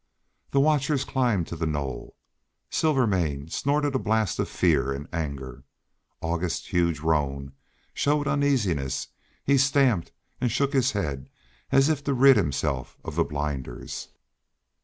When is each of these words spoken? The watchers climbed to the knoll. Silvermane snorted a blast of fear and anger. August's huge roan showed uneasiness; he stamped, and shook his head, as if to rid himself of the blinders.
The 0.49 0.59
watchers 0.59 1.05
climbed 1.05 1.45
to 1.49 1.55
the 1.55 1.67
knoll. 1.67 2.15
Silvermane 2.71 3.49
snorted 3.49 3.93
a 3.93 3.99
blast 3.99 4.39
of 4.39 4.49
fear 4.49 4.91
and 4.91 5.07
anger. 5.13 5.63
August's 6.21 6.65
huge 6.65 7.01
roan 7.01 7.53
showed 7.93 8.27
uneasiness; 8.27 9.09
he 9.43 9.59
stamped, 9.59 10.11
and 10.41 10.51
shook 10.51 10.73
his 10.73 10.93
head, 10.93 11.29
as 11.71 11.87
if 11.87 12.03
to 12.05 12.15
rid 12.15 12.35
himself 12.35 12.97
of 13.05 13.13
the 13.13 13.23
blinders. 13.23 14.07